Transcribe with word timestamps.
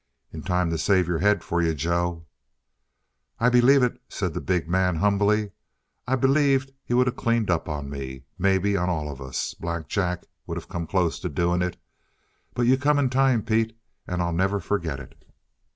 "In 0.33 0.41
time 0.41 0.71
to 0.71 0.79
save 0.79 1.07
your 1.07 1.19
head 1.19 1.43
for 1.43 1.61
you, 1.61 1.75
Joe." 1.75 2.25
"I 3.39 3.49
believe 3.49 3.83
it," 3.83 4.01
said 4.09 4.33
the 4.33 4.41
big 4.41 4.67
man 4.67 4.95
humbly. 4.95 5.51
"I 6.07 6.15
b'lieve 6.15 6.71
he 6.83 6.95
would 6.95 7.07
of 7.07 7.15
cleaned 7.15 7.51
up 7.51 7.69
on 7.69 7.87
me. 7.87 8.23
Maybe 8.35 8.75
on 8.75 8.89
all 8.89 9.11
of 9.11 9.21
us. 9.21 9.53
Black 9.53 9.87
Jack 9.87 10.25
would 10.47 10.57
of 10.57 10.67
come 10.67 10.87
close 10.87 11.19
to 11.19 11.29
doing 11.29 11.61
it. 11.61 11.77
But 12.55 12.65
you 12.65 12.79
come 12.79 12.97
in 12.97 13.11
time, 13.11 13.43
Pete. 13.43 13.77
And 14.07 14.23
I'll 14.23 14.33
never 14.33 14.59
forget 14.59 14.99
it." 14.99 15.13